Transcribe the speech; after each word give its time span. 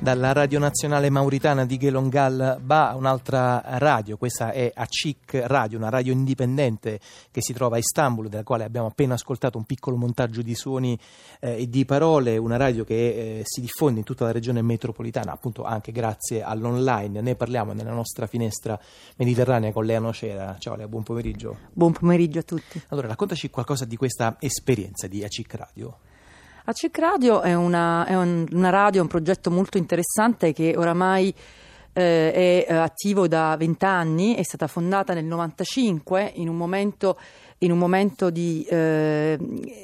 dalla 0.00 0.32
Radio 0.32 0.58
Nazionale 0.58 1.10
Mauritana 1.10 1.66
di 1.66 1.76
Gelongal 1.76 2.58
Ba, 2.62 2.94
un'altra 2.96 3.62
radio, 3.78 4.16
questa 4.16 4.50
è 4.50 4.72
ACIC 4.74 5.42
Radio, 5.44 5.76
una 5.76 5.90
radio 5.90 6.12
indipendente 6.12 6.98
che 7.30 7.42
si 7.42 7.52
trova 7.52 7.76
a 7.76 7.78
Istanbul, 7.78 8.28
della 8.28 8.42
quale 8.42 8.64
abbiamo 8.64 8.86
appena 8.86 9.14
ascoltato 9.14 9.58
un 9.58 9.64
piccolo 9.64 9.96
montaggio 9.96 10.40
di 10.40 10.54
suoni 10.54 10.98
eh, 11.40 11.62
e 11.62 11.68
di 11.68 11.84
parole, 11.84 12.38
una 12.38 12.56
radio 12.56 12.84
che 12.84 12.94
eh, 12.94 13.42
si 13.44 13.60
diffonde 13.60 13.98
in 13.98 14.04
tutta 14.04 14.24
la 14.24 14.32
regione 14.32 14.62
metropolitana, 14.62 15.32
appunto 15.32 15.64
anche 15.64 15.92
grazie 15.92 16.42
all'online. 16.42 17.20
Ne 17.20 17.34
parliamo 17.34 17.72
nella 17.74 17.92
nostra 17.92 18.26
finestra 18.26 18.80
mediterranea 19.16 19.70
con 19.70 19.84
Lea 19.84 20.00
Nocera. 20.00 20.56
Ciao 20.58 20.76
Lea, 20.76 20.88
buon 20.88 21.02
pomeriggio. 21.02 21.58
Buon 21.72 21.92
pomeriggio 21.92 22.38
a 22.38 22.42
tutti. 22.42 22.80
Allora, 22.88 23.08
raccontaci 23.08 23.50
qualcosa 23.50 23.84
di 23.84 23.96
questa 23.96 24.36
esperienza 24.40 25.06
di 25.06 25.22
ACIC 25.22 25.54
Radio. 25.54 25.98
ACIC 26.64 26.98
Radio 26.98 27.40
è 27.40 27.54
una, 27.54 28.04
è 28.06 28.14
un, 28.14 28.46
una 28.52 28.70
radio, 28.70 29.02
un 29.02 29.08
progetto 29.08 29.50
molto 29.50 29.78
interessante 29.78 30.52
che 30.52 30.74
oramai 30.76 31.34
eh, 31.92 32.32
è 32.32 32.66
eh, 32.68 32.74
attivo 32.74 33.26
da 33.26 33.56
vent'anni, 33.58 34.34
è 34.34 34.42
stata 34.42 34.66
fondata 34.66 35.14
nel 35.14 35.24
95 35.24 36.32
in 36.36 36.48
un 36.48 36.56
momento 36.56 37.18
in 37.62 37.72
un 37.72 37.78
momento 37.78 38.30
di, 38.30 38.64
eh, 38.68 39.36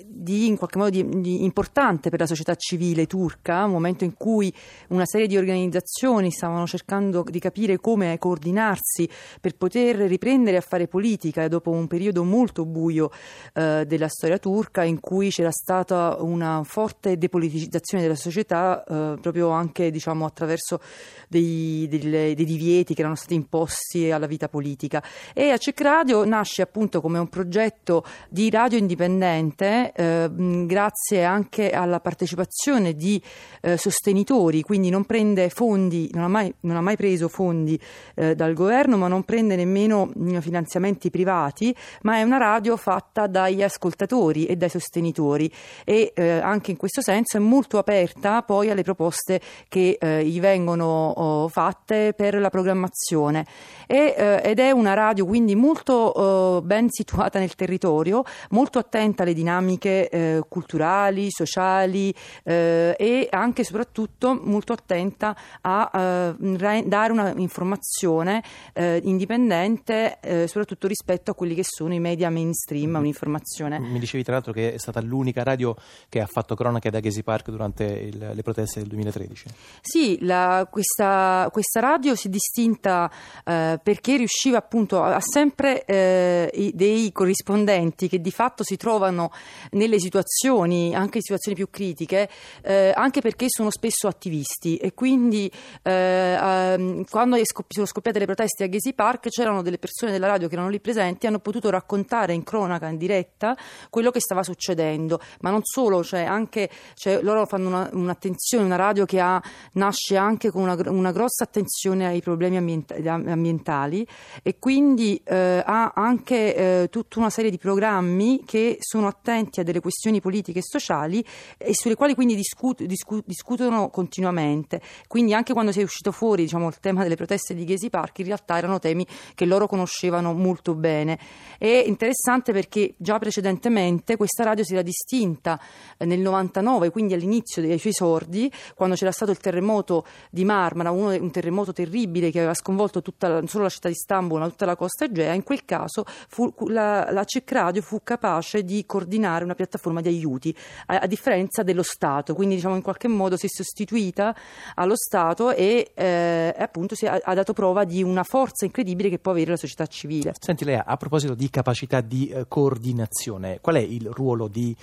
di 0.07 0.47
in 0.47 0.57
qualche 0.57 0.79
modo 0.79 0.91
di, 0.91 1.21
di 1.21 1.45
importante 1.45 2.09
per 2.09 2.21
la 2.21 2.27
società 2.27 2.55
civile 2.55 3.07
turca, 3.07 3.65
un 3.65 3.73
momento 3.73 4.05
in 4.05 4.15
cui 4.15 4.53
una 4.89 5.05
serie 5.05 5.27
di 5.27 5.37
organizzazioni 5.37 6.31
stavano 6.31 6.67
cercando 6.67 7.23
di 7.29 7.39
capire 7.39 7.77
come 7.79 8.17
coordinarsi 8.19 9.09
per 9.41 9.57
poter 9.57 9.97
riprendere 9.97 10.57
a 10.57 10.63
fare 10.63 10.89
politica 10.89 11.49
dopo 11.49 11.71
un 11.71 11.87
periodo 11.87 12.25
molto 12.25 12.65
buio 12.65 13.11
eh, 13.53 13.85
della 13.87 14.09
storia 14.09 14.39
turca 14.39 14.83
in 14.83 14.99
cui 15.01 15.29
c'era 15.29 15.51
stata 15.51 16.17
una 16.21 16.63
forte 16.65 17.19
depoliticizzazione 17.19 18.03
della 18.03 18.17
società 18.17 18.85
eh, 18.85 19.19
proprio 19.21 19.51
anche 19.51 19.91
diciamo, 19.91 20.25
attraverso 20.25 20.81
dei, 21.29 21.87
dei, 21.89 22.35
dei, 22.35 22.45
divieti 22.45 22.95
che 22.95 23.01
erano 23.01 23.17
stati 23.17 23.35
imposti 23.35 24.11
alla 24.11 24.27
vita 24.27 24.49
politica. 24.49 25.03
E 25.35 25.51
a 25.51 25.59
CEC 25.59 25.81
Radio 25.83 26.25
nasce 26.25 26.63
appunto 26.63 27.01
come 27.01 27.19
un 27.19 27.29
progetto 27.29 27.65
progetto 27.67 28.05
di 28.29 28.51
radio 28.51 28.79
indipendente 28.79 29.93
eh, 29.95 30.29
grazie 30.67 31.25
anche 31.25 31.71
alla 31.71 32.01
partecipazione 32.01 32.95
di 32.95 33.21
eh, 33.63 33.77
sostenitori, 33.77 34.63
quindi 34.63 34.91
non 34.91 35.05
prende 35.05 35.49
fondi, 35.49 36.09
non 36.13 36.25
ha 36.25 36.29
mai, 36.29 36.53
non 36.61 36.77
ha 36.77 36.81
mai 36.81 36.97
preso 36.97 37.29
fondi 37.29 37.79
eh, 38.15 38.35
dal 38.35 38.55
governo, 38.55 38.97
ma 38.97 39.09
non 39.09 39.25
prende 39.25 39.57
nemmeno 39.57 40.11
finanziamenti 40.41 41.11
privati, 41.11 41.75
ma 42.03 42.17
è 42.17 42.23
una 42.23 42.39
radio 42.39 42.77
fatta 42.77 43.27
dagli 43.27 43.63
ascoltatori 43.63 44.47
e 44.47 44.57
dai 44.57 44.69
sostenitori. 44.69 45.51
E 45.85 46.13
eh, 46.15 46.39
anche 46.39 46.71
in 46.71 46.77
questo 46.77 47.01
senso 47.01 47.37
è 47.37 47.41
molto 47.41 47.79
aperta 47.79 48.43
poi 48.43 48.71
alle 48.71 48.83
proposte 48.83 49.41
che 49.69 49.97
eh, 50.01 50.25
gli 50.25 50.41
vengono 50.41 51.11
oh, 51.11 51.49
fatte 51.49 52.13
per 52.15 52.39
la 52.39 52.51
programmazione. 52.51 53.47
E, 53.87 54.15
eh, 54.17 54.41
ed 54.45 54.59
è 54.59 54.71
una 54.71 54.95
radio 54.95 55.27
quindi 55.27 55.55
molto 55.55 55.93
oh, 55.93 56.63
ben 56.63 56.89
situata 56.91 57.39
nel 57.39 57.55
territorio, 57.57 58.23
molto 58.51 58.79
attenta 58.79 59.25
alle 59.25 59.35
dinamiche 59.35 60.09
eh, 60.09 60.43
culturali, 60.49 61.27
sociali 61.31 62.15
eh, 62.45 62.95
e 62.97 63.29
anche 63.31 63.63
e 63.63 63.65
soprattutto 63.65 64.39
molto 64.41 64.73
attenta 64.73 65.37
a 65.63 66.35
eh, 66.39 66.85
dare 66.85 67.13
un'informazione 67.13 68.45
eh, 68.73 69.01
indipendente, 69.03 70.19
eh, 70.21 70.47
soprattutto 70.47 70.87
rispetto 70.87 71.33
a 71.33 71.35
quelli 71.35 71.55
che 71.55 71.65
sono 71.65 71.95
i 71.95 71.99
media 71.99 72.31
mainstream, 72.31 72.91
mm-hmm. 72.91 73.01
un'informazione. 73.01 73.79
Mi 73.81 73.99
dicevi 73.99 74.23
tra 74.23 74.35
l'altro 74.35 74.53
che 74.53 74.75
è 74.75 74.79
stata 74.79 75.01
l'unica 75.01 75.43
radio 75.43 75.75
che 76.09 76.21
ha 76.21 76.27
fatto 76.27 76.55
cronache 76.55 76.91
da 76.91 77.01
Gezi 77.01 77.23
Park 77.23 77.51
durante 77.51 77.85
il, 77.85 78.31
le 78.35 78.43
proteste 78.43 78.81
del 78.81 78.89
2013. 78.91 79.45
Sì, 79.81 80.19
la, 80.21 80.69
questa, 80.71 81.49
questa, 81.51 81.81
radio 81.81 82.15
si 82.15 82.29
è 82.29 82.31
distinta 82.31 83.11
eh, 83.45 83.81
perché 83.83 84.17
riusciva 84.17 84.59
appunto 84.59 85.03
a, 85.03 85.17
a 85.17 85.21
sempre 85.21 85.85
dei 85.87 87.13
corrispondenti 87.13 87.46
rispondenti 87.47 88.09
che 88.09 88.21
di 88.21 88.33
fatto 88.33 88.65
si 88.65 88.77
trovano 88.77 89.31
nelle 89.71 90.01
situazioni, 90.01 90.95
anche 90.95 91.19
in 91.19 91.23
situazioni 91.23 91.57
più 91.57 91.71
critiche, 91.71 92.29
eh, 92.63 92.93
anche 92.95 93.21
perché 93.21 93.47
sono 93.49 93.71
spesso 93.71 94.09
attivisti. 94.09 94.77
E 94.77 94.95
quindi 94.95 95.51
eh, 95.83 95.93
ehm, 95.93 97.05
quando 97.09 97.39
sono 97.69 97.87
scoppiate 97.87 98.19
le 98.19 98.25
proteste 98.25 98.65
a 98.65 98.69
Gezi 98.69 98.95
Park 98.95 99.29
c'erano 99.29 99.63
delle 99.63 99.79
persone 99.79 100.11
della 100.11 100.27
radio 100.27 100.49
che 100.49 100.55
erano 100.55 100.71
lì 100.71 100.81
presenti 100.81 101.25
e 101.25 101.29
hanno 101.29 101.39
potuto 101.39 101.71
raccontare 101.71 102.33
in 102.33 102.43
cronaca, 102.43 102.89
in 102.89 102.97
diretta, 102.97 103.57
quello 103.91 104.11
che 104.11 104.21
stava 104.21 104.43
succedendo, 104.43 105.21
ma 105.41 105.51
non 105.51 105.61
solo, 105.63 106.03
cioè 106.03 106.25
anche, 106.25 106.69
cioè 106.95 107.21
loro 107.23 107.47
fanno 107.47 107.69
una, 107.69 107.89
un'attenzione, 107.93 108.65
una 108.65 108.77
radio 108.77 109.05
che 109.05 109.21
ha, 109.21 109.41
nasce 109.73 110.17
anche 110.17 110.51
con 110.51 110.63
una, 110.63 110.77
una 110.87 111.13
grossa 111.13 111.45
attenzione 111.45 112.07
ai 112.07 112.21
problemi 112.21 112.57
ambientali 112.57 114.07
e 114.43 114.59
quindi 114.59 115.21
eh, 115.25 115.63
ha 115.65 115.93
anche 115.95 116.55
eh, 116.55 116.89
tutta 116.91 117.21
una 117.21 117.31
serie 117.37 117.51
di 117.51 117.59
programmi 117.59 118.45
che 118.47 118.79
sono 118.81 119.09
attenti 119.09 119.61
a 119.61 119.63
delle 119.63 119.81
questioni 119.81 120.23
politiche 120.23 120.61
e 120.61 120.63
sociali 120.63 121.23
e 121.59 121.75
sulle 121.75 121.95
quali 121.95 122.15
quindi 122.15 122.35
discut- 122.35 122.83
discu- 122.83 123.23
discutono 123.27 123.91
continuamente. 123.91 124.81
Quindi 125.07 125.35
anche 125.35 125.53
quando 125.53 125.71
si 125.71 125.81
è 125.81 125.83
uscito 125.83 126.13
fuori 126.13 126.45
diciamo, 126.45 126.69
il 126.69 126.79
tema 126.81 127.03
delle 127.03 127.15
proteste 127.15 127.55
di 127.55 127.67
Gezi 127.67 127.91
Park, 127.91 128.21
in 128.21 128.27
realtà 128.27 128.57
erano 128.57 128.79
temi 128.79 129.07
che 129.35 129.45
loro 129.45 129.67
conoscevano 129.67 130.33
molto 130.33 130.75
bene. 130.75 131.19
È 131.59 131.85
interessante 131.87 132.53
perché 132.53 132.95
già 132.97 133.19
precedentemente 133.19 134.17
questa 134.17 134.43
radio 134.43 134.65
si 134.65 134.73
era 134.73 134.83
distinta 134.83 135.61
eh, 135.99 136.07
nel 136.07 136.21
99, 136.21 136.91
quindi 136.91 137.13
all'inizio 137.13 137.61
dei 137.61 137.79
suoi 137.79 137.93
sordi, 137.93 138.51
quando 138.75 138.95
c'era 138.95 139.13
stato 139.13 139.31
il 139.31 139.39
terremoto 139.39 140.07
di 140.31 140.47
Marmara, 140.47 140.91
uno, 140.91 141.11
un 141.11 141.31
terremoto 141.31 141.75
terribile 141.75 142.31
che 142.31 142.39
aveva 142.39 142.55
sconvolto 142.55 143.03
tutta 143.03 143.29
non 143.29 143.47
solo 143.47 143.65
la 143.65 143.71
città 143.71 143.89
di 143.89 143.95
Istanbul, 143.95 144.41
ma 144.41 144.49
tutta 144.49 144.65
la 144.65 144.77
costa 144.77 145.05
Egea. 145.05 145.35
In 145.35 145.43
quel 145.43 145.67
caso 145.67 146.05
fu 146.29 146.51
la, 146.69 147.11
la 147.17 147.25
CEC 147.25 147.51
Radio 147.53 147.81
fu 147.81 148.03
capace 148.03 148.63
di 148.63 148.85
coordinare 148.85 149.43
una 149.43 149.55
piattaforma 149.55 150.03
di 150.03 150.09
aiuti, 150.09 150.55
a, 150.87 150.99
a 150.99 151.07
differenza 151.07 151.63
dello 151.63 151.83
Stato, 151.83 152.35
quindi 152.35 152.57
diciamo 152.57 152.77
in 152.77 152.83
qualche 152.83 153.09
modo 153.09 153.39
si 153.39 153.47
è 153.47 153.49
sostituita 153.49 154.37
allo 154.75 154.97
Stato 154.97 155.51
e 155.51 155.93
eh, 155.95 156.55
appunto 156.57 156.95
si 156.95 157.07
ha, 157.07 157.19
ha, 157.23 157.35
dato 157.35 157.55
prova 157.55 157.85
di 157.85 158.03
una 158.03 158.23
forza 158.23 158.67
incredibile 158.67 159.09
che 159.09 159.19
può 159.19 159.33
avere 159.33 159.53
la 159.53 159.57
società 159.57 159.87
civile. 159.87 160.35
Senti 160.39 160.65
Lea, 160.65 160.85
a 160.85 160.97
proposito 160.99 161.35
di 161.35 161.49
capacità 161.49 162.03
di 162.03 162.29
eh, 162.29 162.45
coordinazione, 162.49 163.61
qual 163.61 163.77
è 163.77 163.81
il 163.81 164.11
ruolo 164.11 164.47
di 164.49 164.77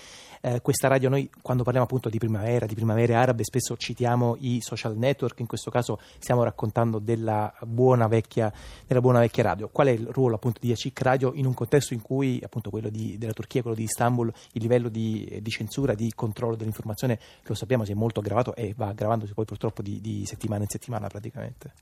eh, 0.46 0.60
questa 0.62 0.90
radio 0.90 1.08
noi 1.08 1.30
quando 1.42 1.64
parliamo 1.64 1.86
appunto 1.88 2.10
di 2.10 2.18
primavera, 2.18 2.66
di 2.66 2.76
primavere 2.76 3.16
arabe, 3.16 3.46
spesso 3.46 3.78
citiamo 3.78 4.36
i 4.40 4.60
social 4.60 4.98
network, 4.98 5.40
in 5.40 5.48
questo 5.48 5.72
caso 5.72 6.00
stiamo 6.20 6.44
raccontando 6.44 7.00
della 7.00 7.54
buona 7.62 8.08
vecchia, 8.08 8.52
della 8.86 9.00
buona 9.00 9.20
vecchia 9.20 9.44
radio. 9.44 9.70
Qual 9.70 9.88
è 9.88 9.92
il 9.92 10.08
ruolo 10.08 10.36
appunto 10.36 10.60
di 10.62 10.72
ACIC 10.72 11.02
Radio 11.02 11.32
in 11.34 11.46
un 11.46 11.54
contesto 11.54 11.94
in 11.94 12.02
cui 12.02 12.23
appunto 12.44 12.70
quello 12.70 12.90
di, 12.90 13.18
della 13.18 13.34
Turchia, 13.34 13.62
quello 13.62 13.76
di 13.76 13.84
Istanbul, 13.84 14.32
il 14.54 14.62
livello 14.62 14.90
di, 14.90 15.40
di, 15.42 15.50
censura, 15.50 15.94
di 15.94 16.12
controllo 16.14 16.56
dell'informazione, 16.56 17.20
lo 17.44 17.54
sappiamo, 17.54 17.86
si 17.86 17.92
è 17.92 17.96
molto 17.96 18.20
aggravato 18.20 18.56
e 18.56 18.74
va 18.76 18.88
aggravandosi 18.88 19.34
poi 19.34 19.46
purtroppo 19.46 19.82
di, 19.82 20.00
di 20.02 20.26
settimana 20.26 20.64
in 20.64 20.70
settimana 20.70 21.08
praticamente. 21.08 21.74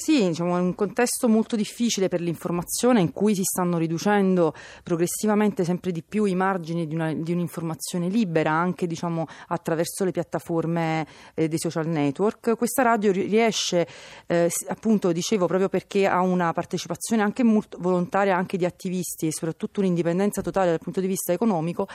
Sì, 0.00 0.28
diciamo, 0.28 0.56
è 0.56 0.60
un 0.60 0.76
contesto 0.76 1.26
molto 1.26 1.56
difficile 1.56 2.06
per 2.06 2.20
l'informazione 2.20 3.00
in 3.00 3.12
cui 3.12 3.34
si 3.34 3.42
stanno 3.42 3.78
riducendo 3.78 4.54
progressivamente 4.84 5.64
sempre 5.64 5.90
di 5.90 6.04
più 6.04 6.24
i 6.24 6.36
margini 6.36 6.86
di, 6.86 6.94
una, 6.94 7.12
di 7.12 7.32
un'informazione 7.32 8.06
libera, 8.08 8.52
anche 8.52 8.86
diciamo, 8.86 9.26
attraverso 9.48 10.04
le 10.04 10.12
piattaforme 10.12 11.04
eh, 11.34 11.48
dei 11.48 11.58
social 11.58 11.88
network. 11.88 12.56
Questa 12.56 12.82
radio 12.82 13.10
riesce, 13.10 13.88
eh, 14.28 14.48
appunto, 14.68 15.10
dicevo, 15.10 15.46
proprio 15.46 15.68
perché 15.68 16.06
ha 16.06 16.20
una 16.20 16.52
partecipazione 16.52 17.22
anche 17.22 17.42
molto 17.42 17.76
volontaria 17.80 18.36
anche 18.36 18.56
di 18.56 18.64
attivisti 18.64 19.26
e 19.26 19.32
soprattutto 19.32 19.80
un'indipendenza 19.80 20.42
totale 20.42 20.70
dal 20.70 20.78
punto 20.80 21.00
di 21.00 21.08
vista 21.08 21.32
economico 21.32 21.88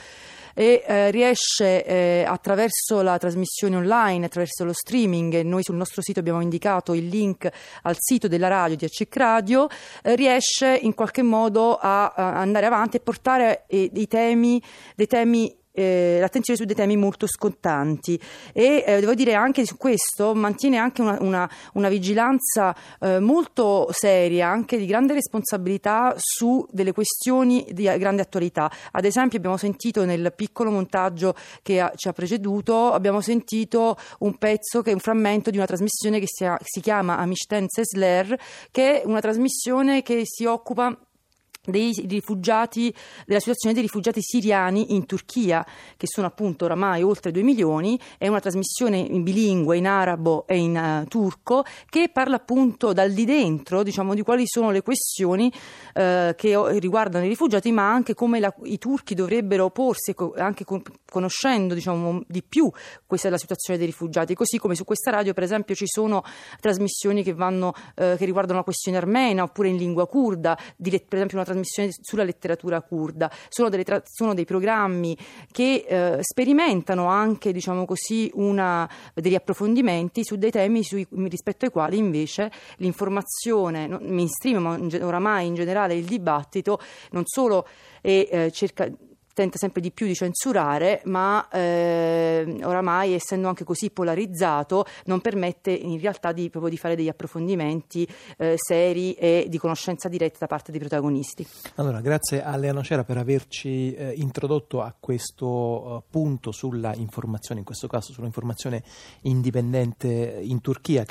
e 0.52 0.84
eh, 0.86 1.10
riesce 1.10 1.82
eh, 1.84 2.24
attraverso 2.26 3.00
la 3.00 3.16
trasmissione 3.16 3.76
online, 3.76 4.26
attraverso 4.26 4.64
lo 4.64 4.74
streaming, 4.74 5.40
noi 5.40 5.62
sul 5.62 5.76
nostro 5.76 6.02
sito 6.02 6.20
abbiamo 6.20 6.42
indicato 6.42 6.92
il 6.92 7.08
link 7.08 7.48
al 7.82 7.93
sito 7.98 8.28
della 8.28 8.48
radio 8.48 8.76
di 8.76 8.84
ACIC 8.84 9.16
Radio, 9.16 9.68
eh, 10.02 10.14
riesce 10.16 10.78
in 10.82 10.94
qualche 10.94 11.22
modo 11.22 11.76
a, 11.76 12.08
a, 12.08 12.38
andare 12.38 12.66
avanti 12.66 12.96
e 12.96 13.00
portare 13.00 13.64
eh, 13.66 13.88
dei 13.92 14.06
temi, 14.06 14.62
dei 14.94 15.06
temi 15.06 15.56
eh, 15.74 16.18
l'attenzione 16.20 16.58
su 16.58 16.64
dei 16.64 16.76
temi 16.76 16.96
molto 16.96 17.26
scottanti 17.26 18.18
e 18.52 18.84
eh, 18.86 19.00
devo 19.00 19.14
dire 19.14 19.34
anche 19.34 19.66
su 19.66 19.76
questo 19.76 20.32
mantiene 20.34 20.78
anche 20.78 21.02
una, 21.02 21.18
una, 21.20 21.50
una 21.72 21.88
vigilanza 21.88 22.74
eh, 23.00 23.18
molto 23.18 23.88
seria, 23.90 24.48
anche 24.48 24.78
di 24.78 24.86
grande 24.86 25.14
responsabilità 25.14 26.14
su 26.16 26.64
delle 26.70 26.92
questioni 26.92 27.66
di 27.72 27.82
grande 27.98 28.22
attualità. 28.22 28.70
Ad 28.92 29.04
esempio 29.04 29.38
abbiamo 29.38 29.56
sentito 29.56 30.04
nel 30.04 30.32
piccolo 30.34 30.70
montaggio 30.70 31.34
che 31.62 31.80
ha, 31.80 31.92
ci 31.96 32.06
ha 32.06 32.12
preceduto, 32.12 32.92
abbiamo 32.92 33.20
sentito 33.20 33.96
un 34.20 34.36
pezzo 34.38 34.82
che 34.82 34.90
è 34.90 34.94
un 34.94 35.00
frammento 35.00 35.50
di 35.50 35.56
una 35.56 35.66
trasmissione 35.66 36.20
che 36.20 36.26
si, 36.28 36.46
si 36.62 36.80
chiama 36.80 37.18
Amishtense 37.18 37.82
Sler, 37.84 38.38
che 38.70 39.02
è 39.02 39.06
una 39.06 39.20
trasmissione 39.20 40.02
che 40.02 40.22
si 40.24 40.44
occupa 40.44 40.96
dei 41.64 41.92
rifugiati, 42.08 42.94
della 43.26 43.38
situazione 43.38 43.74
dei 43.74 43.82
rifugiati 43.82 44.20
siriani 44.20 44.94
in 44.94 45.06
Turchia, 45.06 45.64
che 45.96 46.06
sono 46.06 46.26
appunto 46.26 46.66
oramai 46.66 47.02
oltre 47.02 47.30
2 47.30 47.42
milioni, 47.42 47.98
è 48.18 48.28
una 48.28 48.40
trasmissione 48.40 48.98
in 48.98 49.22
bilingue 49.22 49.76
in 49.76 49.86
arabo 49.86 50.46
e 50.46 50.58
in 50.58 50.76
uh, 50.76 51.06
turco 51.08 51.64
che 51.88 52.10
parla 52.12 52.36
appunto 52.36 52.92
dal 52.92 53.12
di 53.12 53.24
dentro, 53.24 53.82
diciamo, 53.82 54.14
di 54.14 54.22
quali 54.22 54.44
sono 54.46 54.70
le 54.70 54.82
questioni 54.82 55.46
uh, 55.46 56.34
che 56.34 56.78
riguardano 56.78 57.24
i 57.24 57.28
rifugiati, 57.28 57.72
ma 57.72 57.90
anche 57.90 58.14
come 58.14 58.40
la, 58.40 58.54
i 58.64 58.78
turchi 58.78 59.14
dovrebbero 59.14 59.70
porsi, 59.70 60.14
anche 60.36 60.64
con, 60.64 60.82
conoscendo 61.08 61.74
diciamo, 61.74 62.22
di 62.26 62.42
più 62.42 62.70
questa 63.06 63.28
è 63.28 63.30
la 63.30 63.38
situazione 63.38 63.78
dei 63.78 63.88
rifugiati, 63.88 64.34
così 64.34 64.58
come 64.58 64.74
su 64.74 64.84
questa 64.84 65.10
radio 65.10 65.32
per 65.32 65.44
esempio 65.44 65.74
ci 65.74 65.86
sono 65.86 66.22
trasmissioni 66.60 67.22
che, 67.22 67.32
vanno, 67.32 67.68
uh, 67.68 68.16
che 68.16 68.24
riguardano 68.24 68.58
la 68.58 68.64
questione 68.64 68.98
armena 68.98 69.44
oppure 69.44 69.68
in 69.68 69.76
lingua 69.76 70.06
kurda, 70.06 70.54
per 70.54 70.92
esempio 70.92 71.36
una 71.36 71.44
trasmissione 71.44 71.53
sulla 71.62 72.24
letteratura 72.24 72.82
kurda. 72.82 73.30
Sono, 73.48 73.68
tra- 73.68 74.02
sono 74.04 74.34
dei 74.34 74.44
programmi 74.44 75.16
che 75.50 75.84
eh, 75.86 76.18
sperimentano 76.20 77.06
anche, 77.06 77.52
diciamo 77.52 77.84
così, 77.84 78.30
una, 78.34 78.88
degli 79.14 79.34
approfondimenti 79.34 80.24
su 80.24 80.36
dei 80.36 80.50
temi 80.50 80.82
sui, 80.82 81.06
rispetto 81.10 81.64
ai 81.64 81.70
quali 81.70 81.98
invece 81.98 82.50
l'informazione 82.76 83.86
mainstream, 83.88 84.62
ma 84.62 84.78
oramai 85.04 85.46
in 85.46 85.54
generale 85.54 85.94
il 85.94 86.04
dibattito, 86.04 86.78
non 87.10 87.22
solo 87.26 87.66
è, 88.00 88.28
eh, 88.30 88.50
cerca 88.50 88.90
tenta 89.34 89.58
sempre 89.58 89.80
di 89.82 89.90
più 89.90 90.06
di 90.06 90.14
censurare, 90.14 91.02
ma 91.04 91.46
eh, 91.50 92.60
oramai 92.62 93.12
essendo 93.12 93.48
anche 93.48 93.64
così 93.64 93.90
polarizzato 93.90 94.86
non 95.04 95.20
permette 95.20 95.70
in 95.72 96.00
realtà 96.00 96.32
di, 96.32 96.48
proprio 96.48 96.70
di 96.70 96.78
fare 96.78 96.96
degli 96.96 97.08
approfondimenti 97.08 98.08
eh, 98.38 98.54
seri 98.56 99.12
e 99.14 99.46
di 99.48 99.58
conoscenza 99.58 100.08
diretta 100.08 100.38
da 100.40 100.46
parte 100.46 100.70
dei 100.70 100.80
protagonisti. 100.80 101.46
Allora, 101.74 102.00
grazie 102.00 102.42
a 102.42 102.56
Lea 102.56 102.72
Nocera 102.72 103.04
per 103.04 103.18
averci 103.18 103.94
eh, 103.94 104.12
introdotto 104.16 104.80
a 104.80 104.94
questo 104.98 105.46
uh, 105.46 106.02
punto 106.08 106.52
sulla 106.52 106.94
informazione, 106.94 107.60
in 107.60 107.66
questo 107.66 107.88
caso 107.88 108.12
sull'informazione 108.12 108.82
indipendente 109.22 110.38
in 110.40 110.60
Turchia. 110.60 111.04